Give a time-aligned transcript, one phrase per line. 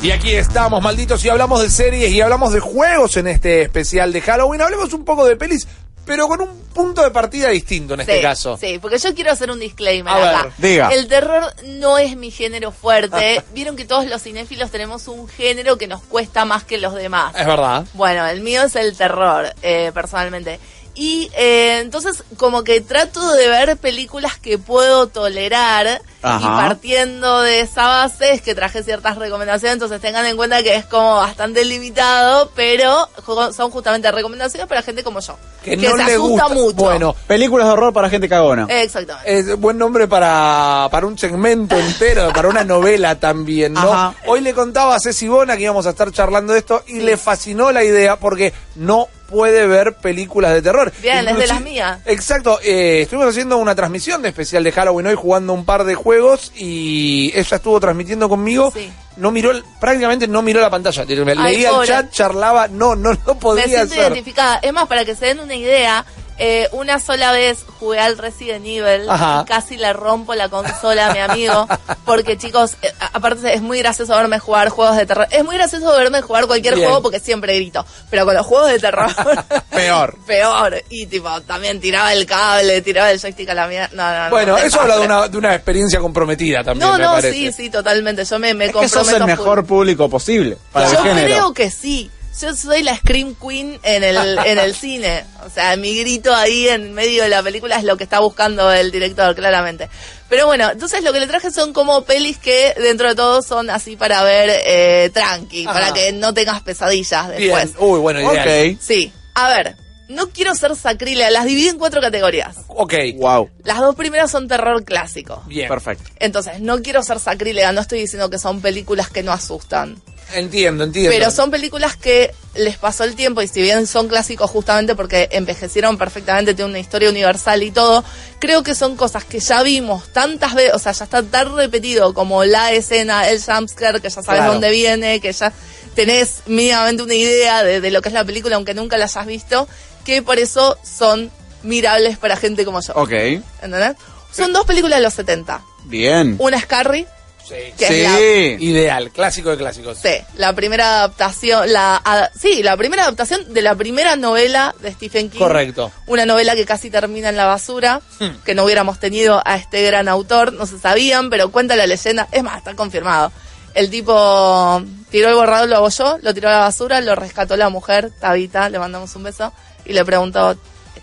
[0.00, 4.12] Y aquí estamos, malditos, y hablamos de series y hablamos de juegos en este especial
[4.12, 4.62] de Halloween.
[4.62, 5.66] Hablemos un poco de pelis,
[6.04, 8.56] pero con un punto de partida distinto en este caso.
[8.56, 10.50] Sí, porque yo quiero hacer un disclaimer A ver, acá.
[10.56, 10.88] diga.
[10.90, 13.42] El terror no es mi género fuerte.
[13.52, 17.34] Vieron que todos los cinéfilos tenemos un género que nos cuesta más que los demás.
[17.36, 17.84] Es verdad.
[17.94, 20.60] Bueno, el mío es el terror, eh, personalmente.
[21.00, 26.40] Y eh, entonces como que trato de ver películas que puedo tolerar Ajá.
[26.42, 30.74] y partiendo de esa base es que traje ciertas recomendaciones, entonces tengan en cuenta que
[30.74, 33.08] es como bastante limitado, pero
[33.54, 36.48] son justamente recomendaciones para gente como yo, Que, no se le asusta gusta.
[36.48, 36.74] mucho.
[36.74, 38.66] Bueno, Películas de horror para gente cagona.
[38.68, 39.38] Exactamente.
[39.38, 43.92] es buen nombre para, para un segmento entero, para una novela también, ¿no?
[43.92, 44.14] Ajá.
[44.26, 47.16] Hoy le contaba a Ceci Bona que íbamos a estar charlando de esto y le
[47.16, 50.92] fascinó la idea porque no puede ver películas de terror.
[51.02, 51.98] Bien, es de Inclusi- las mías.
[52.06, 55.94] Exacto, eh, estuvimos haciendo una transmisión de especial de Halloween hoy jugando un par de
[55.94, 58.72] juegos y ella estuvo transmitiendo conmigo.
[58.74, 58.90] Sí.
[59.16, 59.50] No miró,
[59.80, 61.04] prácticamente no miró la pantalla.
[61.08, 63.98] Ay, Leía el chat, charlaba, no, no, no Me podía siento hacer.
[64.12, 64.56] identificada.
[64.62, 66.04] Es más, para que se den una idea,
[66.38, 69.42] eh, una sola vez jugué al Resident Evil Ajá.
[69.42, 71.66] y casi le rompo la consola a mi amigo.
[72.04, 75.26] Porque, chicos, eh, aparte es muy gracioso verme jugar juegos de terror.
[75.30, 76.86] Es muy gracioso verme jugar cualquier Bien.
[76.86, 77.84] juego porque siempre grito.
[78.10, 79.10] Pero con los juegos de terror.
[79.70, 80.16] Peor.
[80.26, 80.82] Peor.
[80.88, 83.90] Y, tipo, también tiraba el cable, tiraba el joystick a la mierda.
[83.92, 84.30] No, no, no.
[84.30, 84.80] Bueno, eso desastre.
[84.92, 87.32] habla de una, de una experiencia comprometida también, No, me no, parece.
[87.32, 88.24] sí, sí, totalmente.
[88.24, 91.26] Yo me, me es que sos comprometo el mejor público posible para Yo el género.
[91.26, 92.10] creo que sí.
[92.40, 95.24] Yo soy la Scream Queen en el, en el cine.
[95.44, 98.70] O sea, mi grito ahí en medio de la película es lo que está buscando
[98.72, 99.88] el director, claramente.
[100.28, 103.70] Pero bueno, entonces lo que le traje son como pelis que dentro de todo son
[103.70, 105.72] así para ver eh, tranqui, Ajá.
[105.72, 107.72] para que no tengas pesadillas después.
[107.74, 108.70] Bien, uy, bueno, ideal.
[108.74, 108.78] Ok.
[108.80, 109.76] Sí, a ver,
[110.08, 112.56] no quiero ser sacrílega, las dividí en cuatro categorías.
[112.68, 113.50] Ok, Wow.
[113.64, 115.42] Las dos primeras son terror clásico.
[115.46, 115.66] bien.
[115.68, 116.04] Perfecto.
[116.20, 120.00] Entonces, no quiero ser sacrílega, no estoy diciendo que son películas que no asustan.
[120.34, 121.10] Entiendo, entiendo.
[121.10, 125.28] Pero son películas que les pasó el tiempo y si bien son clásicos justamente porque
[125.32, 128.04] envejecieron perfectamente, tienen una historia universal y todo,
[128.40, 132.12] creo que son cosas que ya vimos tantas veces, o sea, ya está tan repetido
[132.14, 134.52] como la escena, el jumpscare, que ya sabes Claro.
[134.52, 135.52] dónde viene, que ya
[135.94, 139.26] tenés mínimamente una idea de, de lo que es la película, aunque nunca la hayas
[139.26, 139.68] visto,
[140.04, 141.30] que por eso son
[141.62, 142.92] mirables para gente como yo.
[142.94, 143.12] Ok.
[143.12, 143.96] ¿Entendés?
[144.32, 145.62] Son dos películas de los 70.
[145.86, 146.36] Bien.
[146.38, 147.06] Una es Carrie,
[147.48, 147.54] Sí.
[147.78, 148.56] que es la Sí.
[148.66, 149.98] Ideal, clásico de clásicos.
[149.98, 154.92] Sí, la primera adaptación, la a- sí, la primera adaptación de la primera novela de
[154.92, 155.38] Stephen King.
[155.38, 155.90] Correcto.
[156.06, 158.42] Una novela que casi termina en la basura, Hmm.
[158.44, 162.28] que no hubiéramos tenido a este gran autor, no se sabían, pero cuenta la leyenda,
[162.32, 163.32] es más, está confirmado.
[163.74, 167.68] El tipo tiró el borrador, lo abolló, lo tiró a la basura, lo rescató la
[167.68, 169.52] mujer, Tabita, le mandamos un beso,
[169.84, 170.56] y le preguntó,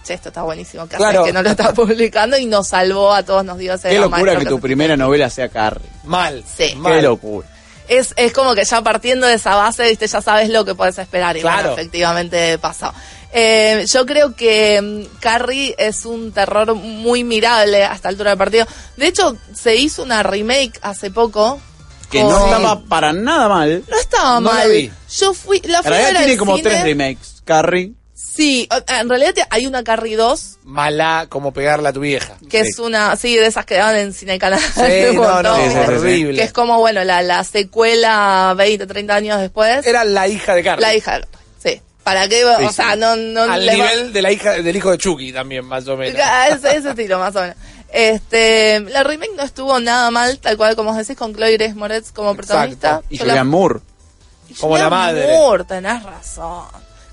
[0.03, 1.23] che, esto está buenísimo, ¿qué haces Claro.
[1.25, 2.37] que no lo está publicando?
[2.37, 5.29] Y nos salvó a todos, nos dio ese Qué locura que tu se- primera novela
[5.29, 5.87] sea Carrie.
[6.03, 6.43] Mal.
[6.57, 6.73] Sí.
[6.77, 6.93] mal.
[6.93, 7.47] Qué locura.
[7.87, 10.97] es, es como que ya partiendo de esa base, viste, ya sabes lo que puedes
[10.97, 11.37] esperar.
[11.37, 11.69] Y Claro.
[11.69, 12.91] bueno, efectivamente pasó.
[13.37, 18.37] Eh, yo creo que mm, Carrie es un terror muy mirable a esta altura del
[18.39, 18.65] partido.
[18.95, 21.59] De hecho, se hizo una remake hace poco.
[22.09, 23.83] Que con- no estaba para nada mal.
[23.89, 24.69] No estaba No la mal.
[24.71, 24.91] vi.
[25.19, 26.69] Yo fui, la En fui a ver realidad al tiene como cine.
[26.69, 27.41] tres remakes.
[27.43, 27.91] Carrie.
[28.17, 32.37] Sí, o- en realidad hay una Carrie 2, Mala como pegarla a tu vieja.
[32.49, 32.69] que Sí.
[32.69, 34.59] es una, sí, de esas que daban en Cine Canal.
[34.61, 34.81] Sí,
[35.15, 35.77] no, no, sí.
[35.77, 36.37] horrible.
[36.37, 39.85] Que es como, bueno, la, la secuela 20, 30 años después.
[39.85, 40.81] Era la hija de Carlos.
[40.81, 41.19] La hija,
[41.61, 41.81] sí.
[42.03, 42.39] ¿Para qué?
[42.59, 42.99] Sí, o sea, sí.
[42.99, 45.85] no, no Al le va- nivel de la hija, del hijo de Chucky también, más
[45.89, 46.17] o menos.
[46.23, 47.57] Ah, ese, ese estilo, más o menos.
[47.91, 52.11] Este, la remake no estuvo nada mal, tal cual como decís, con Chloe Grace Moretz
[52.13, 53.01] como protagonista.
[53.09, 53.79] Y la- Julianne Moore.
[54.49, 55.27] y Como la madre.
[55.27, 56.65] Moore, tenés razón.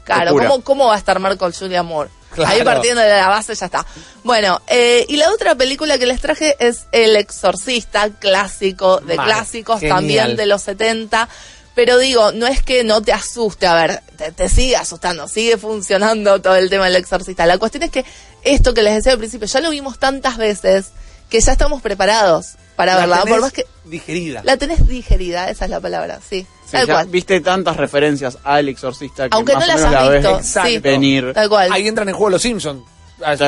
[0.05, 0.33] Claro.
[0.33, 2.11] ¿cómo, ¿cómo va a estar mal con Julia Moore?
[2.33, 2.51] Claro.
[2.51, 3.87] Ahí partiendo de la base ya está.
[4.25, 9.81] Bueno, eh, y la otra película que les traje es El Exorcista, clásico de clásicos,
[9.81, 9.97] genial.
[9.99, 11.29] también de los 70.
[11.75, 15.57] Pero digo, no es que no te asuste, a ver, te, te sigue asustando, sigue
[15.57, 17.47] funcionando todo el tema del exorcista.
[17.47, 18.05] La cuestión es que
[18.43, 20.91] esto que les decía al principio, ya lo vimos tantas veces
[21.33, 23.17] que ya estamos preparados para verla.
[23.17, 24.43] La Por tenés más que digerida.
[24.45, 26.47] la tenés digerida, esa es la palabra, sí.
[26.67, 27.07] Sí, tal ya cual.
[27.09, 30.37] viste tantas referencias al exorcista que Aunque más no o las menos has la visto,
[30.37, 30.79] ves sí.
[30.79, 31.33] venir.
[31.33, 31.73] Tal cual.
[31.73, 32.83] Ahí entran en juego los Simpsons.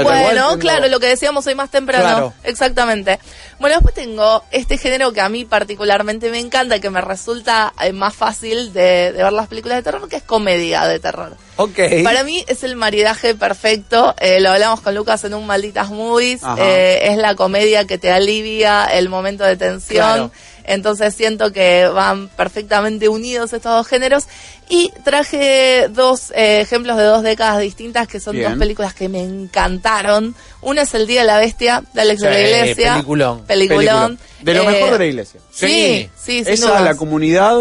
[0.02, 2.04] Bueno, claro, lo que decíamos hoy más temprano.
[2.04, 2.34] Claro.
[2.44, 3.18] Exactamente.
[3.58, 7.92] Bueno, después tengo este género que a mí particularmente me encanta, que me resulta eh,
[7.92, 11.36] más fácil de, de ver las películas de terror, que es comedia de terror.
[11.56, 11.78] Ok.
[12.02, 14.14] Para mí es el maridaje perfecto.
[14.18, 16.42] eh, lo hablamos con Lucas en un Malditas Movies.
[16.58, 20.04] Eh, es la comedia que te alivia el momento de tensión.
[20.04, 20.30] Claro.
[20.64, 24.24] Entonces siento que van perfectamente unidos estos dos géneros.
[24.68, 28.50] Y traje dos eh, ejemplos de dos décadas distintas que son Bien.
[28.50, 30.34] dos películas que me encantaron.
[30.62, 32.92] Una es El Día de la Bestia de Alex de la Sí, Iglesia.
[32.94, 33.44] peliculón.
[33.44, 34.18] Peliculón.
[34.40, 35.40] De lo Eh, mejor de la iglesia.
[35.50, 37.58] Sí, sí, sin Esa, la comunidad,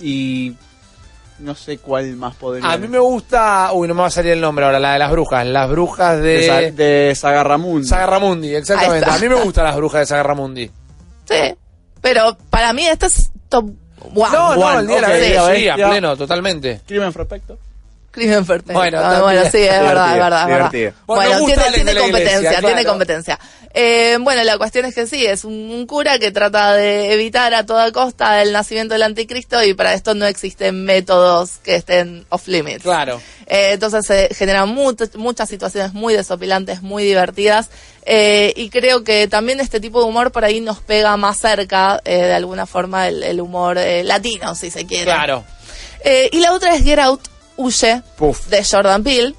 [0.00, 0.54] y
[1.38, 2.70] no sé cuál más podría.
[2.70, 4.98] A mí me gusta, uy, no me va a salir el nombre ahora, la de
[5.00, 7.88] las brujas, las brujas de, de, Sa- de Sagarramundi.
[7.88, 9.10] Sagarramundi, exactamente.
[9.10, 10.70] A mí me gustan las brujas de Sagarramundi.
[11.28, 11.54] Sí,
[12.02, 13.70] pero para mí este es top
[14.14, 14.32] one.
[14.32, 15.88] No, no, el día de la ok, bestia, la sí, a bestia.
[15.88, 16.80] pleno, totalmente.
[16.86, 17.58] Crimen perfecto.
[18.12, 18.74] Crimen perfecto.
[18.74, 19.50] Bueno, Bueno, también.
[19.50, 20.70] sí, es verdad, es Divertido, verdad, es verdad.
[20.70, 20.92] divertido.
[21.06, 22.88] Bueno, Bueno, tiene, competencia, Iglesia, tiene claro.
[22.90, 23.38] competencia.
[23.74, 27.54] Eh, bueno, la cuestión es que sí, es un, un cura que trata de evitar
[27.54, 32.26] a toda costa el nacimiento del anticristo y para esto no existen métodos que estén
[32.28, 32.82] off limits.
[32.82, 33.18] Claro.
[33.46, 37.70] Eh, entonces se generan muchas muchas situaciones muy desopilantes, muy divertidas.
[38.04, 42.00] eh, y creo que también este tipo de humor por ahí nos pega más cerca,
[42.04, 45.04] eh, de alguna forma, el, el humor eh, latino, si se quiere.
[45.04, 45.44] Claro.
[46.04, 47.20] Eh, y la otra es Get Out,
[47.62, 48.02] Huye,
[48.50, 49.34] de Jordan Peele.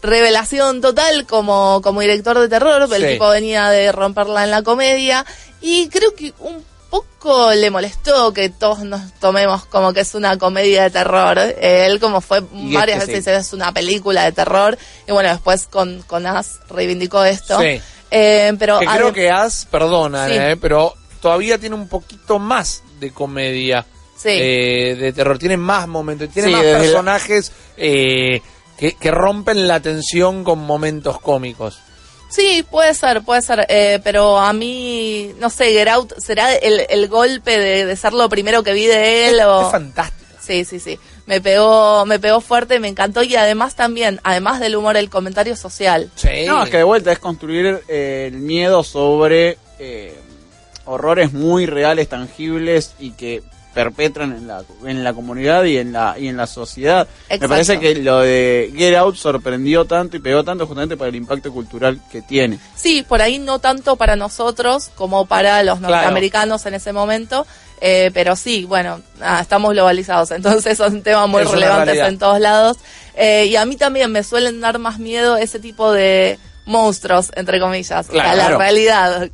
[0.00, 5.26] Revelación total como, como director de terror, el tipo venía de romperla en la comedia.
[5.60, 10.38] Y creo que un poco le molestó que todos nos tomemos como que es una
[10.38, 11.36] comedia de terror.
[11.60, 13.30] Él como fue Y varias veces sí.
[13.30, 14.78] es una película de terror.
[15.08, 17.60] Y bueno, después con, con As reivindicó esto.
[17.60, 17.80] Sí.
[18.10, 20.34] Eh, pero Que creo que As, perdona, Sí.
[20.34, 23.84] eh, pero todavía tiene un poquito más de comedia.
[24.18, 24.30] Sí.
[24.32, 25.38] eh, de terror.
[25.38, 28.40] Tiene más momentos, tiene Sí, más personajes eh,
[28.76, 31.78] que, que rompen la tensión con momentos cómicos.
[32.30, 36.84] Sí, puede ser, puede ser, eh, pero a mí, no sé, Get Out, ¿será el,
[36.90, 39.40] el golpe de, de ser lo primero que vi de él?
[39.40, 39.62] o...
[39.66, 40.18] Es fantástico.
[40.40, 40.98] Sí, sí, sí.
[41.26, 45.56] Me pegó, me pegó fuerte, me encantó y además también, además del humor, el comentario
[45.56, 46.10] social.
[46.16, 46.44] Sí.
[46.46, 50.14] No, es que de vuelta es construir eh, el miedo sobre eh,
[50.86, 53.42] horrores muy reales, tangibles y que
[53.74, 57.06] perpetran en la, en la comunidad y en la, y en la sociedad.
[57.24, 57.42] Exacto.
[57.44, 61.14] Me parece que lo de Get Out sorprendió tanto y pegó tanto justamente por el
[61.16, 62.58] impacto cultural que tiene.
[62.74, 65.94] Sí, por ahí no tanto para nosotros como para los Claro.
[65.94, 67.46] norteamericanos en ese momento,
[67.80, 72.40] eh, pero sí, bueno, ah, estamos globalizados, entonces son temas muy Es relevantes en todos
[72.40, 72.78] lados.
[73.14, 77.60] Eh, y a mí también me suelen dar más miedo ese tipo de monstruos, entre
[77.60, 78.36] comillas, Claro.
[78.36, 79.30] la realidad.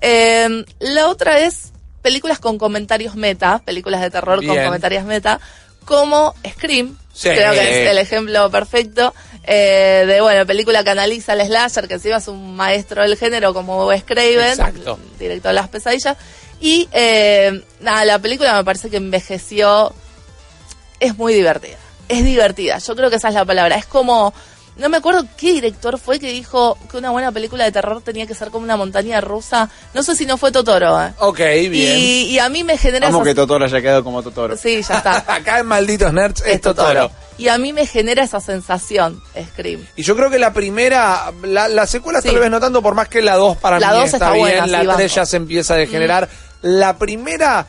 [0.00, 1.72] Eh, la otra es
[2.04, 5.40] películas con comentarios meta, películas de terror con comentarios meta,
[5.86, 6.98] como Scream.
[7.14, 7.30] Sí.
[7.30, 9.14] Creo que es el ejemplo perfecto
[9.44, 13.54] eh, de, bueno, película que analiza el slasher, que encima es un maestro del género
[13.54, 14.98] como Wes Craven, Exacto.
[15.18, 16.18] director de Las Pesadillas.
[16.60, 19.94] Y, eh, nada, la película me parece que envejeció,
[21.00, 21.78] es muy divertida.
[22.10, 23.76] Es divertida, yo creo que esa es la palabra.
[23.76, 24.34] Es como,
[24.76, 28.26] no me acuerdo qué director fue que dijo que una buena película de terror tenía
[28.26, 29.70] que ser como una montaña rusa.
[29.94, 31.12] No sé si no fue Totoro, ¿eh?
[31.18, 31.98] Ok, bien.
[31.98, 34.56] Y, y a mí me genera Vamos esa- que Totoro haya quedado como Totoro.
[34.56, 35.24] Sí, ya está.
[35.34, 36.88] Acá en Malditos Nerds es, es Totoro.
[37.02, 37.10] Totoro.
[37.38, 39.20] Y a mí me genera esa sensación,
[39.52, 39.84] Scream.
[39.96, 42.28] Y yo creo que la primera, la, la secuela Sí.
[42.28, 44.30] tal vez no tanto, por más que la 2 para La mí dos está, está
[44.32, 45.14] bien, buena, la sí, 3 banco.
[45.14, 46.28] ya se empieza a degenerar.
[46.62, 47.66] La primera,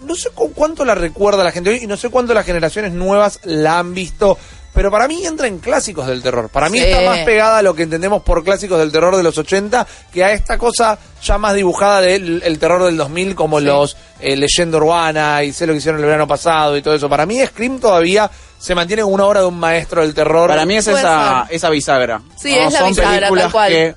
[0.00, 2.92] no sé con cuánto la recuerda la gente hoy y no sé cuánto las generaciones
[2.92, 4.38] nuevas la han visto,
[4.74, 6.48] pero para mí entra en clásicos del terror.
[6.50, 6.84] Para mí Sí.
[6.86, 10.22] está más pegada a lo que entendemos por clásicos del terror de los 80 que
[10.24, 13.66] a esta cosa ya más dibujada del el terror del 2000 como Sí.
[13.66, 17.08] los eh, Leyenda Urbana y sé lo que hicieron el verano pasado y todo eso.
[17.08, 20.48] Para mí Scream todavía se mantiene como una obra de un maestro del terror.
[20.48, 21.56] Para mí es esa, ser.
[21.56, 22.20] esa bisagra.
[22.36, 23.70] Sí, es la Son bisagra, tal cual.
[23.70, 23.94] que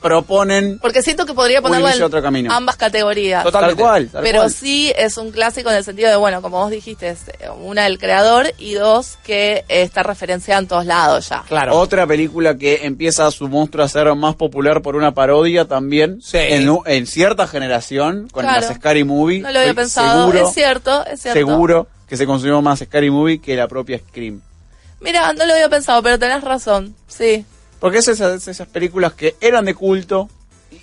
[0.00, 2.52] proponen Porque siento que podría inicio, en otro camino.
[2.52, 3.44] ambas categorías.
[3.44, 3.66] Total.
[3.66, 4.08] tal cual.
[4.08, 4.50] tal Pero cual.
[4.52, 7.86] sí es un clásico en el sentido de, bueno, como vos dijiste, es eh, una
[7.86, 11.42] el creador y dos que eh, está referenciada en todos lados ya.
[11.48, 11.76] Claro.
[11.78, 16.38] Otra película que empieza su monstruo a ser más popular por una parodia también Sí.
[16.40, 18.60] en, cierta generación con Claro.
[18.66, 19.40] las Scary Movie.
[19.40, 21.38] No lo había pensado, Seguro, es cierto, es cierto.
[21.38, 24.40] seguro que se consumió más Scary Movie que la propia Scream.
[25.00, 27.44] Mira, no lo había pensado, pero tenés razón, sí.
[27.80, 30.28] Porque es esas, esas películas que eran de culto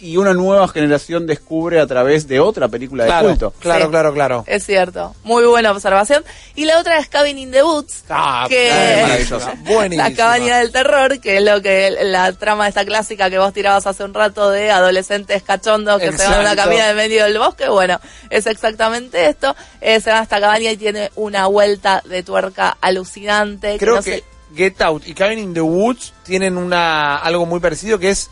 [0.02, 3.54] y una nueva generación descubre a través de otra película de Claro, culto.
[3.60, 3.92] claro, Sí.
[3.92, 4.44] claro, claro.
[4.48, 6.24] Es cierto, muy buena observación.
[6.56, 9.54] Y la otra es Cabin in the Woods, Ah, que eh, maravillosa.
[9.64, 10.10] Buenísima.
[10.10, 13.54] la cabaña del terror, que es lo que la trama de esta clásica que vos
[13.54, 17.24] tirabas hace un rato de adolescentes cachondos que se van a una cabina en medio
[17.24, 17.70] del bosque.
[17.70, 18.00] Bueno,
[18.32, 19.56] es exactamente esto.
[19.82, 23.78] Eh, se va a esta cabaña y tiene una vuelta de tuerca alucinante.
[23.78, 24.24] Creo no que sé-
[24.55, 28.29] Get Out y Cabin in the Woods tienen una algo muy parecido que es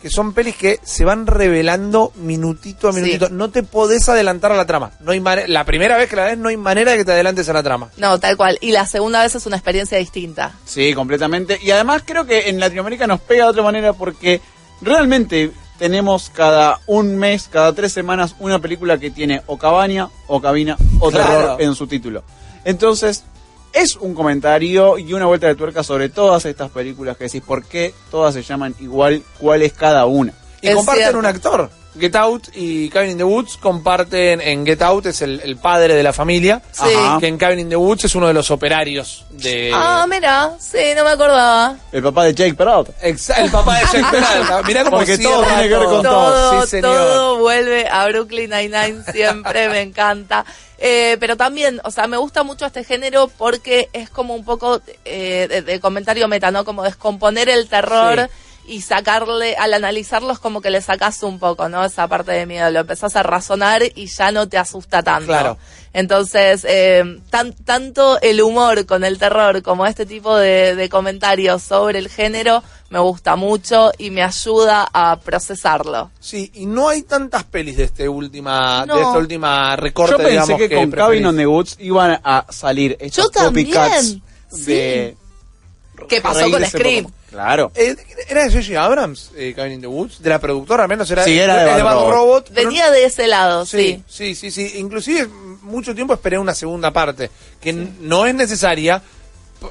[0.00, 3.00] que son pelis que se van revelando minutito a Sí.
[3.00, 3.28] minutito.
[3.28, 4.90] No te podés adelantar a la trama.
[4.98, 7.48] No hay la primera vez que la ves no hay manera de que te adelantes
[7.48, 7.88] a la trama.
[7.98, 8.58] No, tal cual.
[8.60, 10.54] Y la segunda vez es una experiencia distinta.
[10.64, 11.56] Sí, completamente.
[11.62, 14.40] Y además creo que en Latinoamérica nos pega de otra manera porque
[14.80, 20.40] realmente tenemos cada un mes, cada tres semanas, una película que tiene o cabaña, o
[20.40, 21.26] cabina, o Claro.
[21.30, 22.24] terror en su título.
[22.64, 23.24] Entonces,
[23.72, 27.64] es un comentario y una vuelta de tuerca sobre todas estas películas que decís por
[27.64, 30.32] qué todas se llaman igual, cuál es cada una.
[30.60, 31.18] Y Es comparten cierto.
[31.18, 31.70] un actor.
[31.98, 35.94] Get Out y Cabin in the Woods comparten, en Get Out es el, el padre
[35.94, 36.84] de la familia, Sí.
[36.96, 37.18] Ajá.
[37.20, 39.70] que en Cabin in the Woods es uno de los operarios de...
[39.74, 41.76] Ah, mira, sí, no me acordaba.
[41.92, 42.92] El papá de Jake Peralta.
[43.02, 44.62] Exa- el papá de Jack Peralta.
[44.62, 46.02] Mirá cómo Porque todo tiene que ver con todo.
[46.50, 46.96] todo, Sí, señor.
[46.96, 50.46] todo vuelve a Brooklyn Nine-Nine siempre, me encanta.
[50.84, 54.82] Eh, pero también, o sea, me gusta mucho este género porque es como un poco
[55.04, 56.64] eh, de, de comentario meta, ¿no?
[56.64, 58.28] Como descomponer el terror
[58.66, 61.84] y sacarle, al analizarlos como que le sacas un poco, ¿no?
[61.84, 65.26] Esa parte de miedo, lo empezás a razonar y ya no te asusta tanto.
[65.26, 65.58] Claro.
[65.92, 71.62] Entonces, eh, tan- tanto el humor con el terror como este tipo de, de comentarios
[71.62, 76.10] sobre el género me gusta mucho y me ayuda a procesarlo.
[76.20, 78.96] Sí, y no hay tantas pelis de este última, No.
[78.96, 80.96] de esta última recorte, Yo pensé digamos, que, con preferís.
[81.22, 84.16] Cabin on the Woods iban a salir estos Yo también, copycats
[84.52, 84.64] sí.
[84.64, 85.16] de...
[86.08, 87.06] ¿Qué pasó con Scream?
[87.32, 87.72] Claro.
[87.74, 87.96] Eh,
[88.28, 88.84] ¿Era de J.J.
[88.84, 90.22] Abrams, eh, Cabin in the Woods?
[90.22, 91.10] ¿De la productora al menos?
[91.10, 92.50] Era, Sí, era de Bad Robot.
[92.52, 94.02] Venía de ese lado, sí.
[94.06, 94.78] Sí, sí, sí, sí.
[94.78, 95.26] Inclusive
[95.62, 99.02] mucho tiempo esperé una segunda parte, que no es necesaria,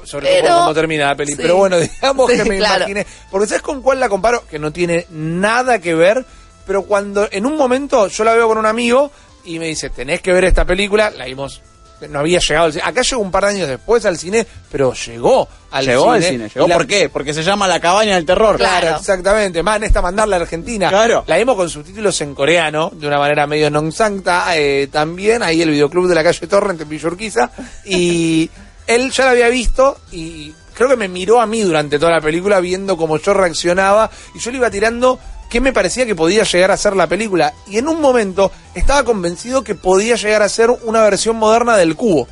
[0.04, 1.32] sobre todo Pero- por cómo termina la peli.
[1.32, 1.38] sí.
[1.40, 2.76] Pero bueno, digamos Sí, que me claro.
[2.78, 3.06] imaginé.
[3.30, 4.44] Porque ¿sabes con cuál la comparo?
[4.50, 6.24] Que no tiene nada que ver,
[6.66, 9.10] pero cuando en un momento yo la veo con un amigo
[9.44, 11.62] y me dice, tenés que ver esta película, la vimos...
[12.08, 12.84] No había llegado al cine.
[12.86, 16.14] Acá llegó un par de años después al cine, pero llegó al llegó cine.
[16.16, 16.48] al cine.
[16.54, 17.08] Llegó, Y la- ¿Por qué?
[17.08, 18.56] Porque se llama La Cabaña del Terror.
[18.56, 18.96] Claro, Claro.
[18.98, 19.62] exactamente.
[19.62, 20.88] Más en esta mandarla a Argentina.
[20.88, 21.24] Claro.
[21.26, 24.56] La vimos con subtítulos en coreano, de una manera medio non sancta.
[24.56, 27.50] eh, también ahí el videoclub de la calle Torrent en Villa Urquiza.
[27.84, 28.50] Y
[28.86, 32.20] él ya la había visto y creo que me miró a mí durante toda la
[32.20, 34.10] película viendo cómo yo reaccionaba.
[34.34, 35.18] Y yo le iba tirando
[35.52, 37.52] qué me parecía que podía llegar a ser la película.
[37.68, 41.94] Y en un momento estaba convencido que podía llegar a ser una versión moderna del
[41.94, 42.26] cubo.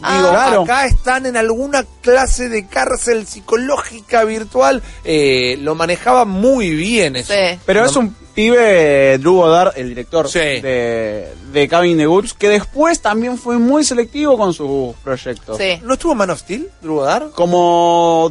[0.00, 0.16] Ah.
[0.16, 0.62] Digo, Claro.
[0.62, 4.82] acá están en alguna clase de cárcel psicológica virtual.
[5.04, 7.34] Eh, lo manejaba muy bien eso.
[7.34, 7.58] Sí.
[7.66, 10.38] Pero es un pibe, Drew Goddard, el director Sí.
[10.38, 15.58] de, de Cabin in the Woods, que después también fue muy selectivo con sus proyectos.
[15.58, 15.80] Sí.
[15.82, 17.30] ¿No estuvo en Man of Steel, Drew Goddard?
[17.32, 18.28] Como,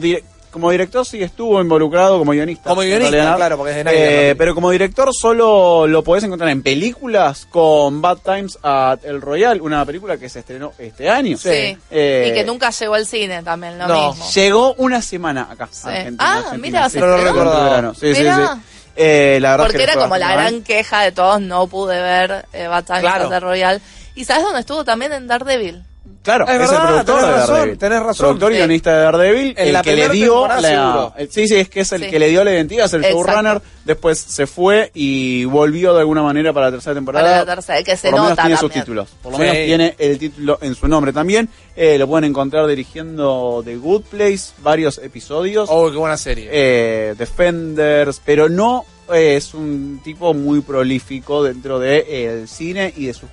[0.51, 2.69] como director sí estuvo involucrado como guionista.
[2.69, 3.35] Como guionista, realidad.
[3.37, 7.45] claro, porque es de Snyder, Eh, pero como director solo lo podés encontrar en películas
[7.49, 11.37] con Bad Times at El Royal, una película que se estrenó este año.
[11.37, 11.77] Sí.
[11.91, 14.09] Eh, y que nunca llegó al cine también, lo no.
[14.09, 14.25] mismo.
[14.33, 15.67] Llegó una semana acá.
[15.71, 15.87] Sí.
[15.87, 16.93] a Argentina, Ah, Argentina, mira, sí.
[16.93, 17.93] se No lo el.
[17.93, 18.61] Sí, sí, sí.
[19.01, 22.01] Eh, la verdad es Porque que era como la gran queja de todos, no pude
[22.01, 23.25] ver eh, Bad Times Claro.
[23.25, 23.81] at the Royal.
[24.15, 25.83] ¿Y sabes dónde estuvo también en Daredevil?
[26.29, 27.77] Claro, Es es, verdad, el productor tenés de razón, Daredevil.
[27.79, 28.25] tenés razón.
[28.25, 29.53] Productor y guionista de Daredevil.
[29.57, 31.13] En el la que le dio la.
[31.29, 32.09] sí, sí, es que es el Sí.
[32.09, 33.25] que le dio la identidad, es el Exacto.
[33.25, 33.61] showrunner.
[33.85, 37.25] Después se fue y volvió de alguna manera para la tercera temporada.
[37.25, 38.59] Para la tercera, que se Por lo menos tiene también.
[38.59, 39.09] sus títulos.
[39.23, 39.41] Por lo Sí.
[39.43, 41.49] menos tiene el título en su nombre también.
[41.75, 45.69] Eh, lo pueden encontrar dirigiendo The Good Place, varios episodios.
[45.71, 46.49] Oh, qué buena serie.
[46.51, 52.47] eh, Defenders, pero no eh, es un tipo muy prolífico dentro del de, eh, el
[52.47, 53.27] cine y de sus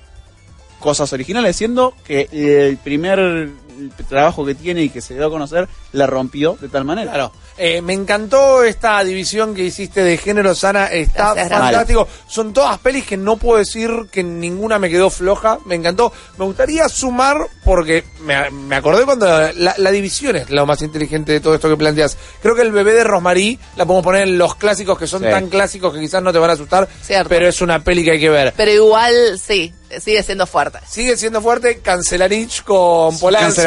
[0.79, 3.49] cosas originales, siendo que el primer
[4.09, 7.11] trabajo que tiene y que se dio a conocer la rompió de tal manera.
[7.11, 7.31] Claro.
[7.57, 12.07] Eh, me encantó esta división que hiciste de género sana, está Gracias, fantástico.
[12.27, 16.13] Son todas pelis que no puedo decir que ninguna me quedó floja, me encantó.
[16.37, 21.31] Me gustaría sumar, porque me, me acordé cuando la, la división es lo más inteligente
[21.31, 22.15] de todo esto que planteas.
[22.41, 25.29] Creo que el bebé de Rosmarie la podemos poner en los clásicos que son Sí.
[25.29, 27.27] tan clásicos que quizás no te van a asustar, Cierto.
[27.29, 28.53] pero es una peli que hay que ver.
[28.55, 30.77] Pero igual, sí, sigue siendo fuerte.
[30.87, 33.61] Sigue siendo fuerte Cancelarich con Polanski,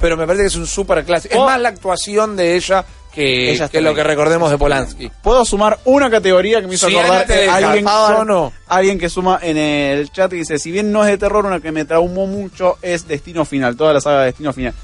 [0.00, 1.34] Pero me parece que es un súper clásico.
[1.34, 1.46] Es Oh.
[1.46, 5.10] más la actuación de ella que, Ella que lo que recordemos de Polanski.
[5.22, 8.52] Puedo sumar una categoría que me hizo Sí, acordar eh, alguien, no.
[9.00, 11.72] que suma en el chat y dice, si bien no es de terror, una que
[11.72, 14.74] me traumó mucho es Destino Final, toda la saga de Destino Final.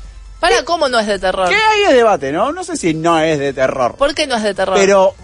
[0.40, 1.49] ¿Para cómo no es de terror?
[1.49, 2.50] Que ahí es debate, ¿no?
[2.52, 3.94] No sé si no es de terror.
[3.96, 4.75] ¿Por qué no es de terror?
[4.76, 5.14] Pero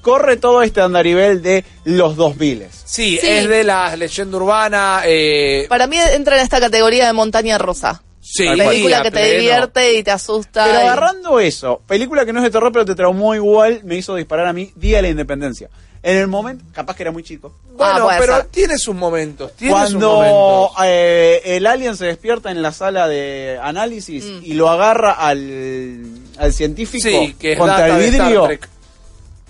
[0.00, 2.82] corre todo este andarivel de los dos viles.
[2.84, 3.26] Sí, Sí.
[3.28, 5.02] es de la leyenda urbana.
[5.04, 8.00] Eh, Para mí entra en esta categoría de montaña rusa.
[8.30, 9.38] Sí, Película que te pleno.
[9.38, 10.64] divierte y te asusta.
[10.64, 13.96] Pero y- agarrando eso, película que no es de terror pero te traumó igual, me
[13.96, 15.68] hizo disparar a mí Día de la Independencia.
[16.00, 17.52] En el momento, capaz que era muy chico.
[17.76, 18.44] Bueno, Ah, pero ser.
[18.46, 19.52] tiene sus momentos.
[19.56, 20.70] Tiene sus Cuando momentos.
[20.84, 24.40] eh, el alien se despierta en la sala de análisis Mm.
[24.44, 26.04] y lo agarra al,
[26.38, 28.68] al científico Sí, que es contra data el de Star vidrio, Trek.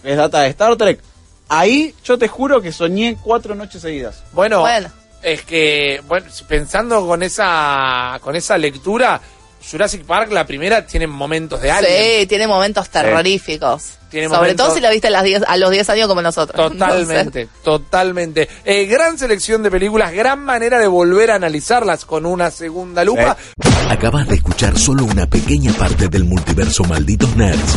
[0.05, 1.01] es data de Star Trek.
[1.51, 4.23] Ahí yo te juro que soñé cuatro noches seguidas.
[4.33, 4.89] Bueno, Bueno.
[5.23, 9.21] Es que bueno, pensando con esa con esa lectura,
[9.71, 12.21] Jurassic Park la primera tiene momentos de alien.
[12.21, 13.95] Sí, tiene momentos terroríficos.
[14.11, 16.23] Tiene Sobre momentos- todo si la viste a, las 10 a los 10 años como
[16.23, 16.57] nosotros.
[16.73, 18.49] Totalmente, totalmente.
[18.65, 23.37] Eh, gran selección de películas, gran manera de volver a analizarlas con una segunda lupa.
[23.91, 27.77] Acabas de escuchar solo una pequeña parte del multiverso Malditos Nerds.